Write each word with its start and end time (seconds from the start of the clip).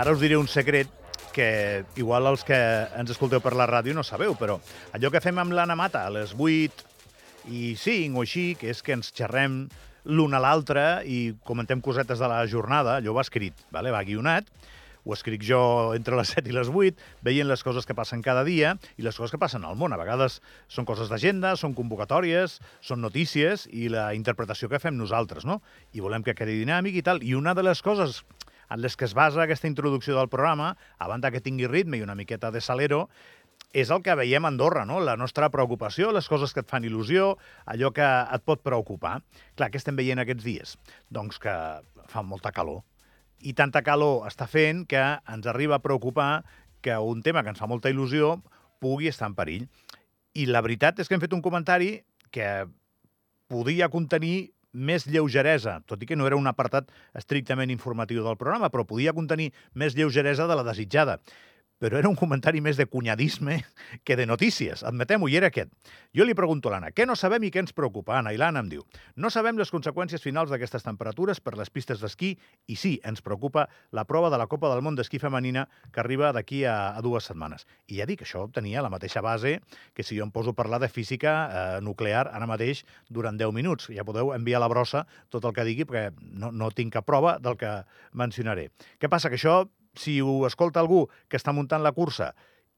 ara 0.00 0.14
us 0.16 0.20
diré 0.22 0.38
un 0.40 0.48
secret 0.48 0.88
que 1.34 1.84
igual 2.00 2.24
els 2.30 2.40
que 2.48 2.56
ens 2.96 3.10
escolteu 3.12 3.42
per 3.44 3.52
la 3.52 3.66
ràdio 3.68 3.92
no 3.92 4.04
sabeu, 4.06 4.32
però 4.32 4.56
allò 4.96 5.10
que 5.12 5.20
fem 5.20 5.36
amb 5.42 5.52
l'Anna 5.52 5.76
Mata 5.76 6.06
a 6.08 6.14
les 6.14 6.32
8 6.32 6.86
i 7.52 7.74
5 7.76 8.16
o 8.16 8.24
així, 8.24 8.44
que 8.56 8.70
és 8.72 8.80
que 8.80 8.96
ens 8.96 9.12
xerrem 9.12 9.66
l'un 10.08 10.32
a 10.32 10.40
l'altre 10.40 11.04
i 11.04 11.34
comentem 11.44 11.84
cosetes 11.84 12.18
de 12.22 12.30
la 12.32 12.40
jornada, 12.48 12.96
allò 12.96 13.12
va 13.18 13.26
escrit, 13.26 13.60
vale? 13.76 13.92
va 13.92 14.00
guionat, 14.08 14.48
ho 15.04 15.12
escric 15.12 15.44
jo 15.44 15.60
entre 15.96 16.16
les 16.16 16.32
7 16.32 16.48
i 16.48 16.56
les 16.56 16.72
8, 16.72 16.96
veient 17.24 17.48
les 17.48 17.62
coses 17.64 17.84
que 17.84 17.96
passen 17.96 18.24
cada 18.24 18.44
dia 18.48 18.74
i 18.96 19.04
les 19.04 19.16
coses 19.16 19.36
que 19.36 19.40
passen 19.40 19.64
al 19.68 19.76
món. 19.76 19.92
A 19.92 20.00
vegades 20.00 20.40
són 20.68 20.88
coses 20.88 21.12
d'agenda, 21.12 21.54
són 21.60 21.76
convocatòries, 21.76 22.58
són 22.80 23.04
notícies 23.04 23.66
i 23.68 23.88
la 23.92 24.10
interpretació 24.16 24.68
que 24.72 24.80
fem 24.80 24.96
nosaltres, 24.96 25.44
no? 25.48 25.60
I 25.92 26.04
volem 26.04 26.24
que 26.24 26.36
quedi 26.36 26.58
dinàmic 26.60 27.00
i 27.00 27.04
tal. 27.04 27.24
I 27.24 27.36
una 27.36 27.56
de 27.56 27.64
les 27.64 27.80
coses 27.84 28.22
en 28.70 28.80
les 28.80 28.96
que 28.96 29.04
es 29.04 29.14
basa 29.14 29.42
aquesta 29.42 29.68
introducció 29.68 30.16
del 30.16 30.30
programa, 30.30 30.76
a 30.98 31.08
banda 31.10 31.30
que 31.30 31.42
tingui 31.42 31.68
ritme 31.68 31.98
i 31.98 32.04
una 32.06 32.14
miqueta 32.14 32.50
de 32.54 32.62
salero, 32.62 33.08
és 33.72 33.90
el 33.94 34.02
que 34.02 34.16
veiem 34.18 34.46
a 34.46 34.50
Andorra, 34.50 34.84
no? 34.86 34.98
la 35.02 35.16
nostra 35.16 35.50
preocupació, 35.50 36.10
les 36.10 36.26
coses 36.28 36.54
que 36.54 36.64
et 36.64 36.70
fan 36.70 36.86
il·lusió, 36.86 37.34
allò 37.70 37.92
que 37.94 38.06
et 38.06 38.46
pot 38.46 38.62
preocupar. 38.66 39.20
Clar, 39.58 39.70
què 39.70 39.78
estem 39.78 39.98
veient 39.98 40.18
aquests 40.22 40.46
dies? 40.46 40.74
Doncs 41.10 41.38
que 41.42 41.54
fa 42.10 42.24
molta 42.26 42.50
calor. 42.54 42.82
I 43.46 43.54
tanta 43.56 43.84
calor 43.86 44.26
està 44.28 44.48
fent 44.50 44.84
que 44.90 45.00
ens 45.00 45.46
arriba 45.48 45.78
a 45.78 45.84
preocupar 45.84 46.42
que 46.82 46.96
un 46.98 47.22
tema 47.22 47.44
que 47.44 47.54
ens 47.54 47.60
fa 47.62 47.68
molta 47.70 47.92
il·lusió 47.92 48.38
pugui 48.82 49.08
estar 49.08 49.30
en 49.30 49.36
perill. 49.38 49.68
I 50.34 50.46
la 50.50 50.62
veritat 50.64 50.98
és 50.98 51.08
que 51.08 51.14
hem 51.16 51.22
fet 51.22 51.36
un 51.36 51.44
comentari 51.44 52.00
que 52.34 52.66
podia 53.50 53.90
contenir 53.90 54.52
més 54.72 55.06
lleugeresa, 55.06 55.80
tot 55.86 56.02
i 56.02 56.08
que 56.08 56.16
no 56.16 56.26
era 56.28 56.38
un 56.38 56.46
apartat 56.46 56.90
estrictament 57.18 57.70
informatiu 57.74 58.24
del 58.24 58.38
programa, 58.40 58.70
però 58.70 58.86
podia 58.86 59.14
contenir 59.16 59.50
més 59.74 59.96
lleugeresa 59.98 60.46
de 60.46 60.58
la 60.58 60.66
desitjada 60.66 61.18
però 61.80 61.96
era 61.96 62.10
un 62.10 62.16
comentari 62.18 62.60
més 62.60 62.76
de 62.76 62.84
cunyadisme 62.86 63.56
que 64.04 64.16
de 64.18 64.26
notícies, 64.28 64.84
admetem-ho, 64.84 65.30
i 65.32 65.38
era 65.40 65.48
aquest. 65.48 65.72
Jo 66.14 66.26
li 66.28 66.36
pregunto 66.36 66.68
a 66.68 66.74
l'Anna, 66.74 66.90
què 66.92 67.06
no 67.08 67.16
sabem 67.16 67.46
i 67.48 67.50
què 67.50 67.62
ens 67.64 67.72
preocupa? 67.72 68.18
Anna, 68.18 68.34
i 68.36 68.38
l'Anna 68.40 68.60
em 68.60 68.68
diu, 68.68 68.84
no 69.16 69.30
sabem 69.32 69.56
les 69.58 69.72
conseqüències 69.72 70.20
finals 70.22 70.52
d'aquestes 70.52 70.84
temperatures 70.84 71.40
per 71.40 71.56
les 71.56 71.72
pistes 71.72 72.02
d'esquí 72.04 72.34
i 72.68 72.76
sí, 72.76 72.98
ens 73.06 73.24
preocupa 73.24 73.64
la 73.96 74.04
prova 74.04 74.28
de 74.30 74.38
la 74.38 74.48
Copa 74.50 74.68
del 74.68 74.84
Món 74.84 74.98
d'esquí 74.98 75.18
femenina 75.22 75.66
que 75.94 76.04
arriba 76.04 76.34
d'aquí 76.36 76.62
a, 76.68 76.92
a 76.92 77.00
dues 77.00 77.30
setmanes. 77.30 77.64
I 77.88 78.02
ja 78.02 78.08
dic, 78.10 78.26
això 78.28 78.44
tenia 78.52 78.84
la 78.84 78.92
mateixa 78.92 79.24
base 79.24 79.56
que 79.96 80.04
si 80.04 80.18
jo 80.18 80.28
em 80.28 80.34
poso 80.34 80.52
a 80.52 80.58
parlar 80.60 80.82
de 80.84 80.92
física 80.92 81.34
eh, 81.48 81.80
nuclear 81.80 82.26
ara 82.28 82.48
mateix 82.50 82.84
durant 83.08 83.40
10 83.40 83.56
minuts. 83.56 83.88
Ja 83.94 84.04
podeu 84.04 84.34
enviar 84.36 84.60
la 84.60 84.68
brossa 84.68 85.06
tot 85.32 85.48
el 85.48 85.56
que 85.56 85.64
digui 85.64 85.88
perquè 85.88 86.10
no, 86.20 86.52
no 86.52 86.70
tinc 86.76 86.92
cap 86.98 87.08
prova 87.08 87.38
del 87.40 87.56
que 87.56 87.78
mencionaré. 88.12 88.68
Què 89.00 89.08
passa? 89.08 89.32
Que 89.32 89.40
això 89.40 89.62
si 89.94 90.20
ho 90.20 90.46
escolta 90.46 90.80
algú 90.80 91.08
que 91.28 91.36
està 91.40 91.52
muntant 91.52 91.82
la 91.82 91.92
cursa 91.92 92.32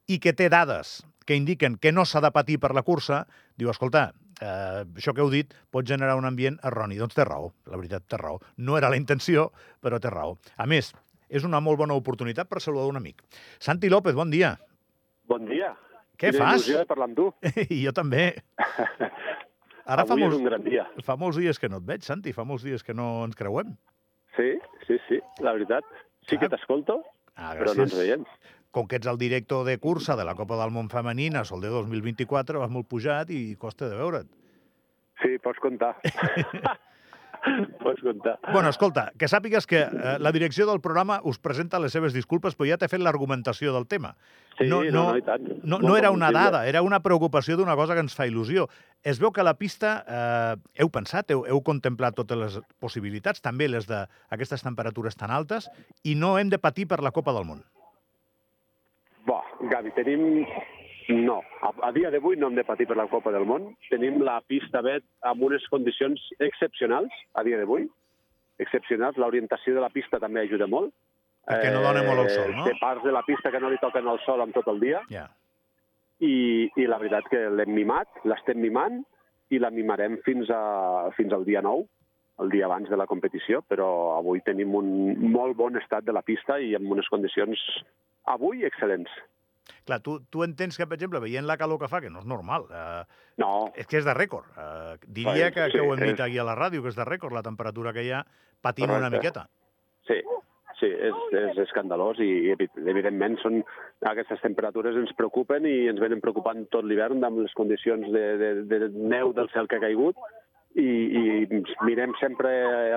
i 0.08 0.18
que 0.18 0.32
té 0.32 0.48
dades 0.50 1.02
que 1.26 1.36
indiquen 1.38 1.76
que 1.78 1.92
no 1.92 2.04
s'ha 2.04 2.20
de 2.20 2.32
patir 2.34 2.58
per 2.58 2.72
la 2.74 2.82
cursa, 2.82 3.26
diu, 3.56 3.70
escolta, 3.70 4.08
eh, 4.40 4.82
això 4.98 5.14
que 5.14 5.22
heu 5.22 5.30
dit 5.30 5.52
pot 5.70 5.86
generar 5.86 6.16
un 6.18 6.24
ambient 6.26 6.58
erroni. 6.66 6.98
Doncs 6.98 7.14
té 7.14 7.24
raó, 7.24 7.52
la 7.70 7.78
veritat, 7.78 8.02
té 8.10 8.18
raó. 8.18 8.40
No 8.56 8.76
era 8.78 8.90
la 8.90 8.98
intenció, 8.98 9.52
però 9.80 10.00
té 10.02 10.10
raó. 10.10 10.34
A 10.56 10.66
més, 10.66 10.90
és 11.30 11.44
una 11.46 11.60
molt 11.60 11.78
bona 11.78 11.94
oportunitat 11.94 12.48
per 12.50 12.60
saludar 12.60 12.88
un 12.90 12.98
amic. 12.98 13.22
Santi 13.62 13.88
López, 13.88 14.14
bon 14.18 14.30
dia. 14.34 14.56
Bon 15.30 15.46
dia. 15.46 15.76
Què 16.18 16.32
Quina 16.32 16.42
fas? 16.44 16.60
il·lusió 16.66 16.82
de 16.82 16.86
parlar 16.90 17.06
amb 17.08 17.16
tu. 17.16 17.28
I 17.70 17.84
jo 17.86 17.92
també. 17.94 18.32
Ara 19.92 20.04
fa 20.06 20.14
Avui 20.14 20.22
molts, 20.24 20.36
és 20.36 20.40
un 20.42 20.46
gran 20.50 20.62
dia. 20.66 20.84
fa 21.02 21.16
molts 21.18 21.38
dies 21.38 21.58
que 21.58 21.68
no 21.70 21.78
et 21.82 21.86
veig, 21.86 22.02
Santi, 22.06 22.32
fa 22.34 22.44
molts 22.46 22.62
dies 22.66 22.82
que 22.86 22.94
no 22.94 23.24
ens 23.26 23.34
creuem. 23.38 23.72
Sí, 24.36 24.52
sí, 24.86 24.98
sí, 25.08 25.18
la 25.42 25.52
veritat. 25.56 25.84
Sí 26.28 26.38
que 26.38 26.48
t'escolto, 26.48 27.00
Ah, 27.34 27.54
però 27.56 27.72
no 27.74 27.86
ens 27.86 27.94
veiem. 27.96 28.24
Com 28.72 28.86
que 28.88 28.96
ets 29.00 29.08
el 29.08 29.18
director 29.20 29.64
de 29.66 29.78
cursa 29.80 30.16
de 30.16 30.24
la 30.24 30.34
Copa 30.36 30.56
del 30.60 30.72
Món 30.72 30.88
Femenina 30.92 31.44
Sol 31.48 31.60
de 31.64 31.68
2024, 31.72 32.60
vas 32.60 32.72
molt 32.72 32.88
pujat 32.88 33.30
i 33.32 33.54
costa 33.60 33.88
de 33.88 33.96
veure't. 33.96 34.28
Sí, 35.22 35.36
pots 35.44 35.60
comptar. 35.64 35.94
pots 37.82 38.02
comptar. 38.02 38.38
Bueno, 38.52 38.70
escolta, 38.70 39.10
que 39.18 39.28
sàpigues 39.30 39.66
que 39.66 39.82
eh, 39.82 40.14
la 40.22 40.32
direcció 40.34 40.66
del 40.68 40.80
programa 40.80 41.20
us 41.28 41.40
presenta 41.42 41.80
les 41.82 41.94
seves 41.94 42.14
disculpes, 42.14 42.56
però 42.58 42.68
ja 42.70 42.78
t'he 42.78 42.90
fet 42.90 43.02
l'argumentació 43.02 43.74
del 43.74 43.86
tema. 43.90 44.14
Sí, 44.58 44.68
no, 44.68 44.82
no, 44.84 44.92
no, 44.92 45.16
i 45.18 45.24
tant. 45.26 45.48
No, 45.64 45.80
no 45.82 45.96
era 45.96 46.12
una 46.14 46.30
dada, 46.34 46.64
era 46.68 46.82
una 46.82 47.00
preocupació 47.02 47.56
d'una 47.58 47.76
cosa 47.78 47.96
que 47.96 48.04
ens 48.04 48.14
fa 48.14 48.28
il·lusió. 48.28 48.68
Es 49.02 49.18
veu 49.22 49.32
que 49.32 49.42
a 49.42 49.46
la 49.48 49.56
pista 49.58 49.94
eh, 50.06 50.82
heu 50.84 50.92
pensat, 50.92 51.32
heu, 51.34 51.46
heu 51.48 51.62
contemplat 51.66 52.18
totes 52.18 52.38
les 52.38 52.60
possibilitats, 52.82 53.42
també 53.42 53.70
les 53.70 53.88
d'aquestes 53.90 54.62
temperatures 54.62 55.18
tan 55.18 55.34
altes, 55.34 55.70
i 56.04 56.14
no 56.14 56.36
hem 56.38 56.52
de 56.52 56.60
patir 56.62 56.86
per 56.90 57.02
la 57.02 57.14
Copa 57.14 57.34
del 57.34 57.48
Món. 57.48 57.64
Bo, 59.26 59.42
Gavi, 59.70 59.94
tenim... 59.98 60.44
No, 61.08 61.40
a, 61.64 61.72
a 61.88 61.90
dia 61.96 62.10
d'avui 62.14 62.38
no 62.38 62.50
hem 62.50 62.58
de 62.58 62.66
patir 62.68 62.86
per 62.90 62.96
la 62.98 63.08
Copa 63.10 63.32
del 63.34 63.46
Món. 63.48 63.72
Tenim 63.90 64.20
la 64.22 64.38
pista 64.46 64.82
Bet 64.86 65.04
amb 65.28 65.42
unes 65.48 65.66
condicions 65.72 66.22
excepcionals 66.38 67.14
a 67.34 67.44
dia 67.46 67.58
d'avui. 67.60 67.88
Excepcionals. 68.62 69.18
L'orientació 69.18 69.74
de 69.74 69.82
la 69.82 69.90
pista 69.90 70.20
també 70.22 70.44
ajuda 70.44 70.70
molt. 70.70 70.94
Perquè 71.48 71.72
no 71.74 71.82
dona 71.82 72.04
molt 72.06 72.22
el 72.22 72.28
sol, 72.30 72.52
no? 72.54 72.66
Té 72.68 72.76
parts 72.78 73.02
de 73.02 73.12
la 73.14 73.24
pista 73.26 73.50
que 73.50 73.58
no 73.58 73.70
li 73.72 73.80
toquen 73.82 74.06
el 74.06 74.20
sol 74.22 74.44
amb 74.44 74.54
tot 74.54 74.68
el 74.70 74.78
dia. 74.82 75.02
Ja. 75.10 75.26
i, 76.22 76.70
i 76.78 76.86
la 76.86 77.00
veritat 77.02 77.26
que 77.32 77.40
l'hem 77.50 77.74
mimat, 77.74 78.22
l'estem 78.28 78.60
mimant 78.62 79.02
i 79.52 79.58
la 79.60 79.72
mimarem 79.74 80.18
fins, 80.26 80.50
a, 80.54 81.10
fins 81.16 81.34
al 81.34 81.44
dia 81.48 81.62
9, 81.64 81.84
el 82.42 82.52
dia 82.52 82.66
abans 82.66 82.88
de 82.90 82.98
la 82.98 83.08
competició, 83.10 83.60
però 83.68 83.88
avui 84.16 84.40
tenim 84.46 84.74
un 84.78 84.88
molt 85.34 85.58
bon 85.58 85.76
estat 85.78 86.06
de 86.06 86.14
la 86.14 86.24
pista 86.26 86.58
i 86.58 86.72
amb 86.78 86.94
unes 86.94 87.10
condicions 87.12 87.60
avui 88.32 88.64
excel·lents. 88.68 89.10
Clar, 89.86 90.00
tu, 90.02 90.18
tu 90.30 90.42
entens 90.44 90.76
que, 90.76 90.86
per 90.86 90.96
exemple, 90.98 91.20
veient 91.22 91.46
la 91.46 91.56
calor 91.56 91.78
que 91.78 91.88
fa, 91.88 92.00
que 92.02 92.10
no 92.10 92.20
és 92.20 92.26
normal, 92.26 92.64
eh, 92.70 93.02
No, 93.38 93.72
és 93.78 93.86
que 93.86 93.98
és 93.98 94.04
de 94.04 94.14
rècord. 94.14 94.44
Eh, 94.58 94.96
diria 95.06 95.50
que, 95.54 95.66
sí, 95.70 95.78
que 95.78 95.80
ho 95.80 95.94
hem 95.94 96.00
dit 96.02 96.14
és- 96.18 96.20
aquí 96.20 96.38
a 96.38 96.44
la 96.44 96.56
ràdio, 96.58 96.82
que 96.82 96.88
és 96.90 96.96
de 96.98 97.04
rècord 97.06 97.32
la 97.32 97.42
temperatura 97.42 97.92
que 97.92 98.02
hi 98.04 98.10
ha, 98.10 98.24
patint 98.60 98.90
una 98.90 98.98
Correcte. 99.08 99.16
miqueta. 99.18 99.48
sí, 100.06 100.18
sí, 100.80 100.86
és, 100.86 101.14
és 101.38 101.58
escandalós 101.62 102.18
i, 102.18 102.26
i 102.48 102.50
evi- 102.56 102.68
evidentment 102.90 103.36
són, 103.38 103.60
aquestes 104.02 104.40
temperatures 104.42 104.96
ens 104.98 105.12
preocupen 105.14 105.64
i 105.64 105.86
ens 105.88 106.00
venen 106.02 106.20
preocupant 106.20 106.64
tot 106.74 106.84
l'hivern 106.84 107.22
amb 107.24 107.38
les 107.44 107.54
condicions 107.54 108.08
de, 108.10 108.24
de, 108.36 108.48
de 108.66 108.88
neu 108.90 109.30
del 109.32 109.48
cel 109.54 109.68
que 109.70 109.76
ha 109.78 109.84
caigut 109.84 110.16
i, 110.74 110.82
i 110.82 111.62
mirem 111.86 112.14
sempre 112.18 112.50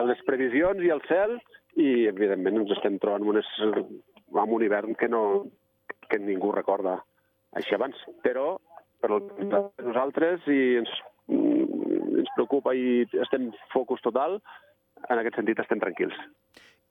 les 0.07 0.23
previsions 0.25 0.81
i 0.81 0.89
el 0.89 1.01
cel 1.07 1.37
i 1.77 2.07
evidentment 2.09 2.57
ens 2.63 2.71
estem 2.77 2.97
trobant 2.97 3.21
amb, 3.21 3.35
unes, 3.35 3.53
amb 4.33 4.51
un 4.57 4.63
hivern 4.65 4.95
que, 4.95 5.07
no, 5.07 5.45
que 6.09 6.19
ningú 6.21 6.51
recorda 6.55 6.99
així 7.55 7.75
abans. 7.75 7.99
Però 8.23 8.55
per 9.01 9.11
nosaltres 9.83 10.45
i 10.51 10.77
ens, 10.81 10.91
mm, 11.27 12.21
ens 12.21 12.31
preocupa 12.35 12.73
i 12.75 13.05
estem 13.25 13.51
focus 13.73 14.01
total, 14.05 14.39
en 15.09 15.19
aquest 15.19 15.37
sentit 15.37 15.59
estem 15.59 15.79
tranquils. 15.79 16.15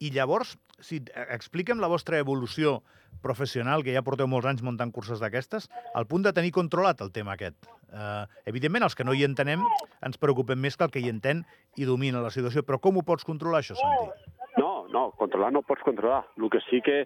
I 0.02 0.10
llavors, 0.10 0.56
si 0.82 0.98
eh, 1.00 1.26
expliquem 1.34 1.80
la 1.80 1.90
vostra 1.90 2.18
evolució 2.18 2.80
professional, 3.22 3.84
que 3.86 3.94
ja 3.94 4.02
porteu 4.04 4.28
molts 4.28 4.48
anys 4.50 4.62
muntant 4.66 4.90
curses 4.92 5.20
d'aquestes, 5.22 5.68
al 5.94 6.06
punt 6.10 6.24
de 6.26 6.32
tenir 6.36 6.50
controlat 6.52 7.00
el 7.00 7.12
tema 7.14 7.34
aquest. 7.34 7.56
Eh, 7.94 8.24
evidentment, 8.50 8.84
els 8.84 8.98
que 8.98 9.06
no 9.06 9.14
hi 9.14 9.24
entenem 9.24 9.62
ens 10.04 10.18
preocupem 10.20 10.60
més 10.60 10.76
que 10.76 10.88
el 10.88 10.94
que 10.94 11.02
hi 11.02 11.12
entén 11.12 11.44
i 11.78 11.86
domina 11.88 12.24
la 12.24 12.32
situació, 12.34 12.64
però 12.66 12.80
com 12.82 12.98
ho 12.98 13.06
pots 13.06 13.24
controlar, 13.24 13.62
això, 13.62 13.78
Santi? 13.78 14.34
No, 14.58 14.86
no, 14.92 15.08
controlar 15.18 15.52
no 15.54 15.62
pots 15.62 15.86
controlar. 15.86 16.24
El 16.36 16.50
que 16.50 16.60
sí 16.68 16.82
que 16.84 17.04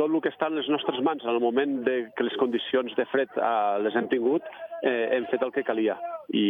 tot 0.00 0.08
el 0.08 0.22
que 0.24 0.30
està 0.32 0.48
en 0.48 0.56
les 0.56 0.68
nostres 0.72 1.00
mans 1.04 1.24
en 1.26 1.34
el 1.34 1.42
moment 1.44 1.82
de 1.84 1.94
que 2.16 2.24
les 2.24 2.36
condicions 2.40 2.94
de 2.96 3.04
fred 3.10 3.34
eh, 3.36 3.78
les 3.84 3.96
hem 3.98 4.06
tingut, 4.08 4.46
eh, 4.80 5.10
hem 5.16 5.26
fet 5.28 5.42
el 5.44 5.52
que 5.52 5.64
calia. 5.66 5.98
I, 6.32 6.44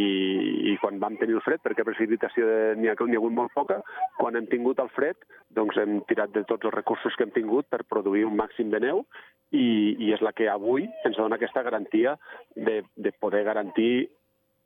I 0.71 0.75
quan 0.79 1.01
vam 1.01 1.17
tenir 1.19 1.35
el 1.35 1.43
fred, 1.43 1.59
perquè 1.65 1.83
precipitació 1.83 2.47
n'hi 2.79 2.87
ha, 2.87 2.95
ha 2.95 3.19
hagut 3.19 3.35
molt 3.35 3.51
poca, 3.57 3.81
quan 4.19 4.39
hem 4.39 4.47
tingut 4.47 4.79
el 4.79 4.91
fred, 4.95 5.19
doncs 5.57 5.81
hem 5.81 5.99
tirat 6.07 6.31
de 6.37 6.45
tots 6.47 6.69
els 6.69 6.77
recursos 6.77 7.17
que 7.17 7.27
hem 7.27 7.35
tingut 7.35 7.67
per 7.67 7.81
produir 7.89 8.23
un 8.29 8.39
màxim 8.39 8.71
de 8.71 8.79
neu 8.79 9.03
i, 9.51 9.67
i 9.99 10.13
és 10.15 10.23
la 10.23 10.31
que 10.37 10.47
avui 10.47 10.87
ens 11.03 11.19
dona 11.19 11.35
aquesta 11.35 11.65
garantia 11.67 12.15
de, 12.55 12.81
de 12.95 13.11
poder 13.19 13.43
garantir 13.49 14.07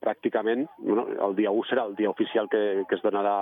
pràcticament, 0.03 0.67
bueno, 0.77 1.07
el 1.25 1.33
dia 1.39 1.49
1 1.49 1.71
serà 1.71 1.87
el 1.89 1.97
dia 1.97 2.13
oficial 2.13 2.51
que, 2.51 2.83
que 2.85 2.99
es 2.99 3.01
donarà 3.01 3.39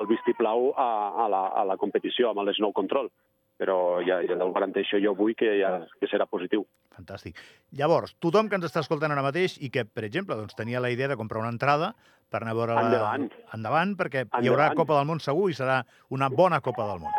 el 0.00 0.08
vistiplau 0.08 0.70
a, 0.72 0.90
a, 1.24 1.28
la, 1.28 1.46
a 1.52 1.68
la 1.68 1.76
competició 1.76 2.30
amb 2.30 2.46
el 2.46 2.54
Snow 2.56 2.72
Control. 2.72 3.10
Però 3.56 4.02
ja, 4.04 4.18
ja 4.28 4.36
el 4.36 4.52
garanteixo 4.52 4.98
jo 5.00 5.14
avui 5.14 5.34
que, 5.38 5.48
ja, 5.60 5.70
que 6.00 6.08
serà 6.10 6.26
positiu. 6.28 6.66
Fantàstic. 6.96 7.38
Llavors, 7.76 8.14
tothom 8.20 8.50
que 8.50 8.58
ens 8.58 8.66
està 8.68 8.82
escoltant 8.84 9.12
ara 9.12 9.24
mateix 9.24 9.56
i 9.64 9.70
que, 9.72 9.86
per 9.88 10.04
exemple, 10.08 10.36
doncs, 10.36 10.56
tenia 10.58 10.82
la 10.84 10.90
idea 10.92 11.08
de 11.08 11.16
comprar 11.16 11.40
una 11.40 11.52
entrada 11.54 11.94
per 12.32 12.42
anar 12.42 12.52
a 12.52 12.58
veure 12.58 12.76
la... 12.76 12.84
Endavant. 12.88 13.30
Endavant, 13.56 13.94
perquè 13.96 14.26
hi 14.26 14.50
haurà 14.50 14.68
Endavant. 14.68 14.80
Copa 14.82 14.98
del 14.98 15.08
Món 15.08 15.22
segur 15.24 15.48
i 15.52 15.56
serà 15.56 15.80
una 16.12 16.28
bona 16.32 16.60
Copa 16.64 16.88
del 16.90 17.00
Món. 17.04 17.16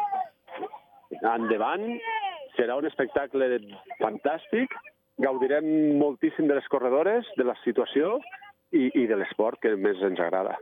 Endavant, 1.18 1.88
serà 2.57 2.78
un 2.78 2.86
espectacle 2.89 3.50
fantàstic, 4.01 4.74
gaudirem 5.24 5.66
moltíssim 5.98 6.50
de 6.50 6.57
les 6.57 6.68
corredores, 6.69 7.30
de 7.38 7.45
la 7.48 7.57
situació 7.63 8.18
i, 8.72 8.89
i 8.94 9.06
de 9.10 9.18
l'esport 9.18 9.62
que 9.63 9.74
més 9.80 10.01
ens 10.06 10.22
agrada. 10.22 10.57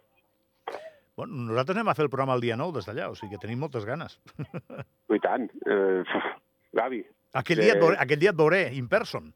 Bueno, 1.15 1.33
nosaltres 1.47 1.77
anem 1.77 1.87
a 1.87 1.95
fer 1.95 2.03
el 2.05 2.09
programa 2.11 2.35
el 2.35 2.41
dia 2.43 2.57
9 2.59 2.75
des 2.75 2.87
d'allà, 2.89 3.07
o 3.11 3.15
sigui 3.15 3.31
que 3.35 3.39
tenim 3.41 3.59
moltes 3.63 3.85
ganes. 3.87 4.17
I 5.15 5.19
tant. 5.23 5.47
Eh, 5.65 6.03
Gavi. 6.75 7.01
Aquell, 7.35 7.59
que- 7.59 7.63
dia 7.69 7.75
veuré, 7.79 7.97
aquell 8.03 8.19
dia 8.19 8.33
et 8.33 8.39
veuré, 8.39 8.61
in 8.75 8.87
person. 8.91 9.31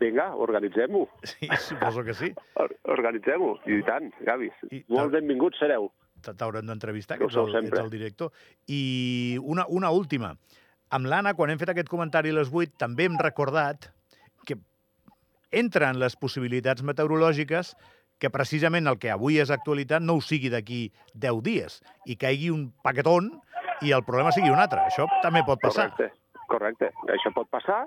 Vinga, 0.00 0.30
organitzem-ho. 0.40 1.02
Sí, 1.28 1.48
suposo 1.60 2.02
que 2.04 2.14
sí. 2.16 2.30
Or- 2.62 2.72
Organitzem-ho. 2.88 3.58
I 3.68 3.82
tant, 3.84 4.08
Gavi. 4.24 4.48
I- 4.72 4.84
Molt 4.88 5.12
benvinguts 5.12 5.60
sereu. 5.60 5.90
T'haurem 6.24 6.66
d'entrevistar, 6.68 7.16
Que 7.20 7.24
ets 7.28 7.36
el, 7.40 7.54
ets 7.64 7.78
el 7.80 7.90
director. 7.92 8.32
I 8.68 9.36
una, 9.40 9.64
una 9.68 9.90
última. 9.92 10.34
Amb 10.92 11.06
l'Anna, 11.08 11.32
quan 11.36 11.52
hem 11.52 11.60
fet 11.60 11.70
aquest 11.72 11.88
comentari 11.88 12.32
a 12.32 12.36
les 12.40 12.48
8, 12.52 12.74
també 12.80 13.06
hem 13.08 13.16
recordat 13.20 13.90
que 14.48 14.56
entren 15.52 16.00
les 16.00 16.16
possibilitats 16.16 16.82
meteorològiques 16.84 17.72
que 18.20 18.30
precisament 18.30 18.90
el 18.90 18.98
que 19.02 19.12
avui 19.12 19.40
és 19.42 19.50
actualitat 19.50 20.04
no 20.04 20.18
ho 20.18 20.24
sigui 20.24 20.50
d'aquí 20.52 20.82
10 21.14 21.40
dies 21.46 21.80
i 22.06 22.18
caigui 22.20 22.50
un 22.54 22.68
paquetón 22.84 23.32
i 23.80 23.94
el 23.96 24.04
problema 24.04 24.32
sigui 24.36 24.52
un 24.52 24.60
altre. 24.60 24.84
Això 24.86 25.08
també 25.24 25.42
pot 25.46 25.60
passar. 25.62 25.88
Correcte, 25.96 26.44
correcte. 26.52 26.92
Això 27.16 27.32
pot 27.36 27.48
passar 27.52 27.82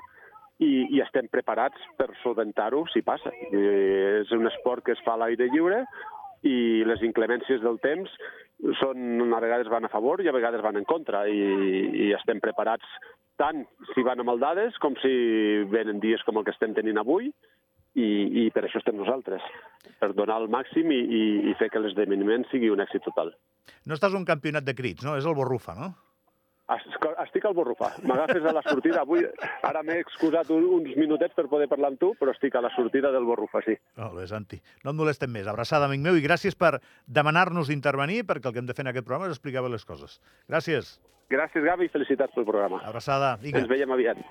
i, 0.64 0.88
i 0.90 1.02
estem 1.06 1.30
preparats 1.32 1.80
per 2.00 2.10
solventar-ho 2.24 2.84
si 2.94 3.04
passa. 3.06 3.34
Eh, 3.52 4.24
és 4.24 4.34
un 4.36 4.50
esport 4.50 4.86
que 4.86 4.98
es 4.98 5.04
fa 5.06 5.16
a 5.18 5.24
l'aire 5.24 5.50
lliure 5.54 5.84
i 6.44 6.84
les 6.88 7.04
inclemències 7.06 7.62
del 7.64 7.80
temps 7.84 8.12
són, 8.80 9.22
a 9.34 9.42
vegades 9.44 9.70
van 9.72 9.86
a 9.86 9.92
favor 9.92 10.22
i 10.24 10.30
a 10.30 10.36
vegades 10.36 10.64
van 10.64 10.78
en 10.80 10.88
contra 10.88 11.26
i, 11.28 11.44
i 12.08 12.12
estem 12.18 12.42
preparats 12.44 12.88
tant 13.40 13.64
si 13.94 14.04
van 14.06 14.22
a 14.22 14.28
maldades 14.28 14.78
com 14.84 14.96
si 15.02 15.14
venen 15.72 16.02
dies 16.04 16.24
com 16.28 16.38
el 16.38 16.46
que 16.46 16.54
estem 16.54 16.76
tenint 16.78 17.00
avui 17.02 17.32
i, 17.96 18.08
i 18.44 18.48
per 18.54 18.66
això 18.66 18.82
estem 18.82 18.98
nosaltres, 18.98 19.44
per 20.02 20.14
donar 20.18 20.40
el 20.42 20.50
màxim 20.54 20.90
i, 20.92 21.02
i, 21.04 21.24
i 21.52 21.58
fer 21.60 21.70
que 21.74 21.82
l'esdeveniment 21.84 22.48
sigui 22.52 22.72
un 22.74 22.82
èxit 22.84 23.06
total. 23.06 23.34
No 23.88 23.98
estàs 23.98 24.16
un 24.18 24.26
campionat 24.26 24.66
de 24.66 24.76
crits, 24.76 25.06
no? 25.06 25.18
És 25.20 25.30
el 25.30 25.38
Borrufa, 25.38 25.78
no? 25.78 25.94
Estic 26.72 27.44
al 27.44 27.54
borrufà. 27.58 27.90
M'agafes 28.08 28.46
a 28.48 28.54
la 28.56 28.62
sortida. 28.64 29.02
Avui, 29.04 29.26
ara 29.68 29.82
m'he 29.84 29.98
excusat 30.00 30.50
un, 30.56 30.64
uns 30.80 30.94
minutets 30.96 31.36
per 31.36 31.50
poder 31.52 31.68
parlar 31.72 31.92
amb 31.92 32.00
tu, 32.00 32.14
però 32.20 32.32
estic 32.32 32.56
a 32.56 32.62
la 32.64 32.72
sortida 32.76 33.12
del 33.12 33.28
borrufà, 33.28 33.62
sí. 33.66 33.76
Molt 34.00 34.16
bé, 34.16 34.28
Santi. 34.32 34.62
No 34.86 34.94
et 34.94 35.00
molestem 35.02 35.34
més. 35.34 35.50
Abraçada, 35.52 35.90
amic 35.92 36.06
meu, 36.06 36.16
i 36.16 36.24
gràcies 36.24 36.56
per 36.56 36.78
demanar-nos 37.20 37.68
d'intervenir, 37.68 38.24
perquè 38.30 38.48
el 38.48 38.56
que 38.56 38.64
hem 38.64 38.70
de 38.70 38.78
fer 38.78 38.88
en 38.88 38.94
aquest 38.94 39.10
programa 39.10 39.28
és 39.28 39.36
explicar 39.36 39.66
bé 39.66 39.74
les 39.76 39.84
coses. 39.86 40.22
Gràcies. 40.48 40.96
Gràcies, 41.34 41.68
Gavi, 41.68 41.90
i 41.90 41.92
felicitats 41.92 42.36
pel 42.36 42.48
programa. 42.48 42.80
Abraçada. 42.88 43.36
Vinga. 43.44 43.60
Ens 43.60 43.72
veiem 43.72 43.92
aviat. 43.92 44.24